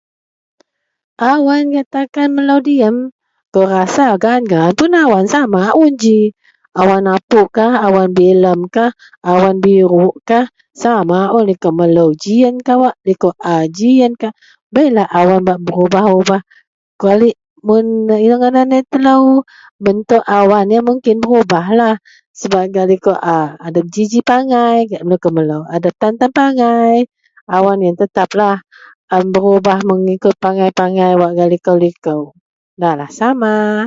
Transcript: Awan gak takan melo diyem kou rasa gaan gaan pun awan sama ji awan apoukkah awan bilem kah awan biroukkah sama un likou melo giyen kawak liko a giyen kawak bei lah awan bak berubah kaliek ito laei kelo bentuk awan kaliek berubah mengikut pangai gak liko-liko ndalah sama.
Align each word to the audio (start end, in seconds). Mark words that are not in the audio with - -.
Awan 1.21 1.69
gak 1.73 1.87
takan 1.93 2.27
melo 2.35 2.57
diyem 2.67 2.95
kou 3.53 3.65
rasa 3.69 4.05
gaan 4.23 4.43
gaan 4.51 4.73
pun 4.79 4.91
awan 5.03 5.25
sama 5.33 5.61
ji 6.01 6.19
awan 6.81 7.05
apoukkah 7.17 7.71
awan 7.87 8.09
bilem 8.17 8.59
kah 8.75 8.91
awan 9.31 9.57
biroukkah 9.63 10.45
sama 10.81 11.19
un 11.35 11.43
likou 11.49 11.71
melo 11.79 12.05
giyen 12.23 12.55
kawak 12.67 12.95
liko 13.07 13.29
a 13.53 13.67
giyen 13.77 14.13
kawak 14.21 14.33
bei 14.73 14.87
lah 14.95 15.05
awan 15.19 15.43
bak 15.47 15.59
berubah 15.65 16.39
kaliek 17.01 17.35
ito 18.23 18.35
laei 18.39 18.81
kelo 18.91 19.43
bentuk 19.83 20.23
awan 20.23 20.71
kaliek 20.71 21.13
berubah 29.11 29.77
mengikut 29.91 30.35
pangai 30.39 30.71
gak 31.37 31.49
liko-liko 31.51 32.19
ndalah 32.79 33.11
sama. 33.11 33.75